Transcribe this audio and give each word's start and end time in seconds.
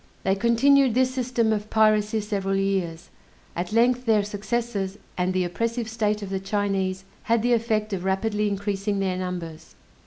They 0.23 0.33
continued 0.33 0.95
this 0.95 1.13
system 1.13 1.53
of 1.53 1.69
piracy 1.69 2.21
several 2.21 2.55
years; 2.55 3.11
at 3.55 3.71
length 3.71 4.07
their 4.07 4.23
successes, 4.23 4.97
and 5.15 5.31
the 5.31 5.43
oppressive 5.43 5.87
state 5.87 6.23
of 6.23 6.31
the 6.31 6.39
Chinese, 6.39 7.03
had 7.25 7.43
the 7.43 7.53
effect 7.53 7.93
of 7.93 8.03
rapidly 8.03 8.47
increasing 8.47 8.97
their 8.99 9.15
numbers. 9.15 9.75